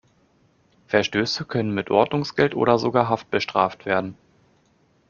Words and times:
Verstöße 0.87 1.45
können 1.45 1.75
mit 1.75 1.91
Ordnungsgeld 1.91 2.55
oder 2.55 2.79
sogar 2.79 3.07
Haft 3.07 3.29
bestraft 3.29 3.85
werden. 3.85 4.17